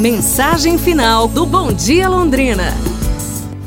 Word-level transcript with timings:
Mensagem 0.00 0.78
final 0.78 1.28
do 1.28 1.44
Bom 1.44 1.70
Dia 1.74 2.08
Londrina: 2.08 2.74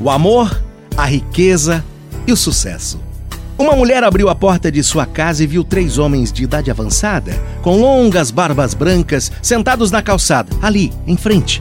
O 0.00 0.08
amor, 0.08 0.62
a 0.96 1.04
riqueza 1.04 1.84
e 2.24 2.30
o 2.30 2.36
sucesso. 2.36 3.00
Uma 3.58 3.74
mulher 3.74 4.04
abriu 4.04 4.28
a 4.28 4.34
porta 4.36 4.70
de 4.70 4.80
sua 4.80 5.04
casa 5.04 5.42
e 5.42 5.46
viu 5.48 5.64
três 5.64 5.98
homens 5.98 6.32
de 6.32 6.44
idade 6.44 6.70
avançada, 6.70 7.32
com 7.62 7.80
longas 7.80 8.30
barbas 8.30 8.74
brancas, 8.74 9.32
sentados 9.42 9.90
na 9.90 10.02
calçada, 10.02 10.56
ali, 10.62 10.92
em 11.04 11.16
frente. 11.16 11.60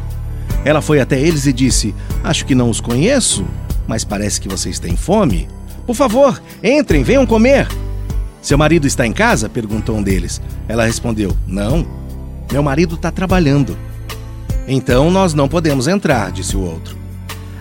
Ela 0.63 0.83
foi 0.83 0.99
até 0.99 1.20
eles 1.20 1.47
e 1.47 1.51
disse: 1.51 1.95
Acho 2.23 2.45
que 2.45 2.54
não 2.54 2.70
os 2.70 2.79
conheço, 2.79 3.43
mas 3.88 4.05
parece 4.05 4.39
que 4.39 4.47
vocês 4.47 4.77
têm 4.77 4.95
fome. 4.95 5.49
Por 5.88 5.95
favor, 5.95 6.39
entrem, 6.63 7.01
venham 7.01 7.25
comer. 7.25 7.67
Seu 8.39 8.55
marido 8.55 8.86
está 8.86 9.04
em 9.04 9.13
casa? 9.13 9.49
perguntou 9.49 9.97
um 9.97 10.04
deles. 10.04 10.39
Ela 10.67 10.86
respondeu: 10.86 11.36
Não, 11.47 11.88
meu 12.51 12.61
marido 12.61 12.93
está 12.93 13.09
trabalhando. 13.09 13.88
Então 14.71 15.09
nós 15.09 15.33
não 15.33 15.47
podemos 15.47 15.87
entrar, 15.87 16.32
disse 16.32 16.55
o 16.55 16.61
outro. 16.61 16.96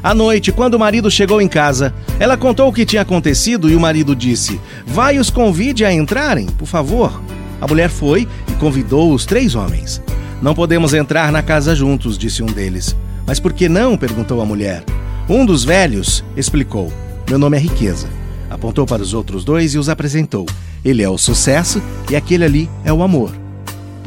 À 0.03 0.15
noite, 0.15 0.53
quando 0.53 0.75
o 0.75 0.79
marido 0.79 1.11
chegou 1.11 1.41
em 1.41 1.49
casa, 1.49 1.95
ela 2.21 2.37
contou 2.37 2.69
o 2.69 2.73
que 2.73 2.85
tinha 2.85 3.01
acontecido 3.01 3.71
e 3.71 3.75
o 3.75 3.81
marido 3.81 4.15
disse: 4.15 4.61
Vai 4.87 5.19
os 5.19 5.31
convide 5.31 5.87
a 5.87 5.93
entrarem, 5.93 6.47
por 6.47 6.67
favor. 6.67 7.21
A 7.61 7.67
mulher 7.67 7.89
foi 7.89 8.29
e 8.47 8.53
convidou 8.57 9.13
os 9.13 9.25
três 9.25 9.55
homens. 9.55 10.03
Não 10.43 10.55
podemos 10.55 10.93
entrar 10.93 11.33
na 11.33 11.43
casa 11.43 11.75
juntos, 11.75 12.19
disse 12.19 12.43
um 12.43 12.47
deles. 12.47 12.95
Mas 13.27 13.41
por 13.41 13.55
que 13.55 13.69
não? 13.71 13.97
perguntou 13.97 14.41
a 14.43 14.47
mulher. 14.47 14.85
Um 15.29 15.47
dos 15.47 15.65
velhos 15.65 16.23
explicou: 16.37 16.93
Meu 17.27 17.39
nome 17.39 17.57
é 17.57 17.61
Riqueza. 17.61 18.07
Apontou 18.51 18.85
para 18.85 19.03
os 19.03 19.15
outros 19.15 19.45
dois 19.45 19.75
e 19.75 19.79
os 19.79 19.89
apresentou. 19.89 20.45
Ele 20.85 21.03
é 21.03 21.09
o 21.09 21.19
sucesso 21.19 21.83
e 22.11 22.15
aquele 22.15 22.45
ali 22.45 22.71
é 22.85 22.93
o 22.93 23.03
amor. 23.03 23.48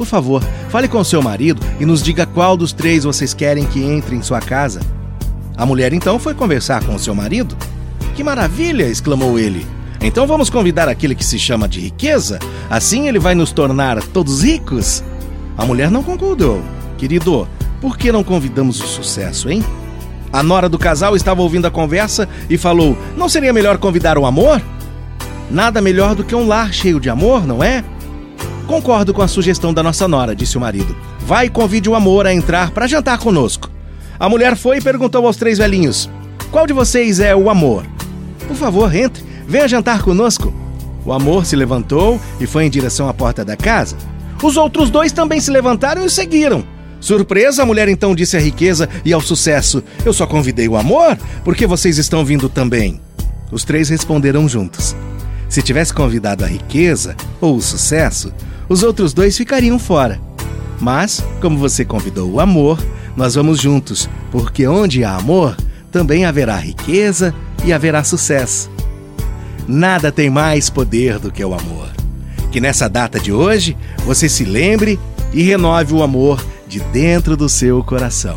Por 0.02 0.06
favor, 0.06 0.42
fale 0.68 0.88
com 0.88 1.04
seu 1.04 1.22
marido 1.22 1.62
e 1.78 1.86
nos 1.86 2.02
diga 2.02 2.26
qual 2.26 2.56
dos 2.56 2.72
três 2.72 3.04
vocês 3.04 3.32
querem 3.32 3.64
que 3.64 3.84
entre 3.84 4.16
em 4.16 4.20
sua 4.20 4.40
casa. 4.40 4.80
A 5.56 5.64
mulher 5.64 5.92
então 5.92 6.18
foi 6.18 6.34
conversar 6.34 6.82
com 6.82 6.98
seu 6.98 7.14
marido. 7.14 7.56
Que 8.16 8.24
maravilha! 8.24 8.82
exclamou 8.82 9.38
ele. 9.38 9.64
Então 10.00 10.26
vamos 10.26 10.50
convidar 10.50 10.88
aquele 10.88 11.14
que 11.14 11.24
se 11.24 11.38
chama 11.38 11.68
de 11.68 11.78
riqueza? 11.78 12.40
Assim 12.68 13.06
ele 13.06 13.20
vai 13.20 13.36
nos 13.36 13.52
tornar 13.52 14.02
todos 14.02 14.42
ricos? 14.42 15.04
A 15.56 15.64
mulher 15.64 15.88
não 15.88 16.02
concordou. 16.02 16.60
Querido, 16.98 17.46
por 17.80 17.96
que 17.96 18.10
não 18.10 18.24
convidamos 18.24 18.80
o 18.80 18.86
sucesso, 18.88 19.48
hein? 19.48 19.64
A 20.32 20.42
nora 20.42 20.68
do 20.68 20.80
casal 20.80 21.14
estava 21.14 21.42
ouvindo 21.42 21.66
a 21.66 21.70
conversa 21.70 22.28
e 22.50 22.58
falou: 22.58 22.98
Não 23.16 23.28
seria 23.28 23.52
melhor 23.52 23.78
convidar 23.78 24.18
o 24.18 24.26
amor? 24.26 24.60
Nada 25.48 25.80
melhor 25.80 26.16
do 26.16 26.24
que 26.24 26.34
um 26.34 26.48
lar 26.48 26.72
cheio 26.72 26.98
de 26.98 27.08
amor, 27.08 27.46
não 27.46 27.62
é? 27.62 27.84
Concordo 28.72 29.12
com 29.12 29.20
a 29.20 29.28
sugestão 29.28 29.74
da 29.74 29.82
nossa 29.82 30.08
nora, 30.08 30.34
disse 30.34 30.56
o 30.56 30.60
marido. 30.60 30.96
Vai 31.26 31.44
e 31.44 31.50
convide 31.50 31.90
o 31.90 31.94
amor 31.94 32.26
a 32.26 32.32
entrar 32.32 32.70
para 32.70 32.86
jantar 32.86 33.18
conosco. 33.18 33.70
A 34.18 34.30
mulher 34.30 34.56
foi 34.56 34.78
e 34.78 34.80
perguntou 34.80 35.26
aos 35.26 35.36
três 35.36 35.58
velhinhos: 35.58 36.08
Qual 36.50 36.66
de 36.66 36.72
vocês 36.72 37.20
é 37.20 37.36
o 37.36 37.50
amor? 37.50 37.84
Por 38.48 38.56
favor, 38.56 38.94
entre, 38.96 39.22
venha 39.46 39.68
jantar 39.68 40.00
conosco. 40.00 40.50
O 41.04 41.12
amor 41.12 41.44
se 41.44 41.54
levantou 41.54 42.18
e 42.40 42.46
foi 42.46 42.64
em 42.64 42.70
direção 42.70 43.10
à 43.10 43.12
porta 43.12 43.44
da 43.44 43.58
casa. 43.58 43.94
Os 44.42 44.56
outros 44.56 44.88
dois 44.88 45.12
também 45.12 45.38
se 45.38 45.50
levantaram 45.50 46.04
e 46.04 46.06
o 46.06 46.10
seguiram. 46.10 46.64
Surpresa, 46.98 47.64
a 47.64 47.66
mulher 47.66 47.90
então 47.90 48.14
disse 48.14 48.38
à 48.38 48.40
riqueza 48.40 48.88
e 49.04 49.12
ao 49.12 49.20
sucesso: 49.20 49.84
Eu 50.02 50.14
só 50.14 50.26
convidei 50.26 50.66
o 50.66 50.78
amor, 50.78 51.18
porque 51.44 51.66
vocês 51.66 51.98
estão 51.98 52.24
vindo 52.24 52.48
também. 52.48 53.02
Os 53.50 53.64
três 53.64 53.90
responderam 53.90 54.48
juntos. 54.48 54.96
Se 55.46 55.60
tivesse 55.60 55.92
convidado 55.92 56.42
a 56.42 56.46
riqueza 56.46 57.14
ou 57.38 57.56
o 57.56 57.60
sucesso, 57.60 58.32
os 58.68 58.82
outros 58.82 59.12
dois 59.12 59.36
ficariam 59.36 59.78
fora. 59.78 60.20
Mas, 60.80 61.24
como 61.40 61.58
você 61.58 61.84
convidou 61.84 62.30
o 62.30 62.40
amor, 62.40 62.78
nós 63.16 63.34
vamos 63.34 63.60
juntos, 63.60 64.08
porque 64.30 64.66
onde 64.66 65.04
há 65.04 65.16
amor, 65.16 65.56
também 65.90 66.24
haverá 66.24 66.56
riqueza 66.56 67.34
e 67.64 67.72
haverá 67.72 68.02
sucesso. 68.02 68.70
Nada 69.68 70.10
tem 70.10 70.28
mais 70.28 70.68
poder 70.68 71.18
do 71.18 71.30
que 71.30 71.44
o 71.44 71.54
amor. 71.54 71.90
Que 72.50 72.60
nessa 72.60 72.88
data 72.88 73.20
de 73.20 73.32
hoje 73.32 73.76
você 74.04 74.28
se 74.28 74.44
lembre 74.44 74.98
e 75.32 75.42
renove 75.42 75.94
o 75.94 76.02
amor 76.02 76.44
de 76.66 76.80
dentro 76.80 77.36
do 77.36 77.48
seu 77.48 77.82
coração. 77.84 78.36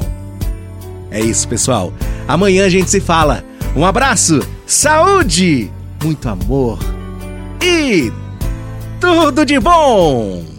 É 1.09 1.19
isso, 1.19 1.47
pessoal. 1.47 1.93
Amanhã 2.27 2.65
a 2.65 2.69
gente 2.69 2.89
se 2.89 2.99
fala. 2.99 3.43
Um 3.75 3.85
abraço, 3.85 4.39
saúde, 4.65 5.71
muito 6.03 6.29
amor 6.29 6.79
e 7.61 8.11
tudo 8.99 9.45
de 9.45 9.59
bom! 9.59 10.54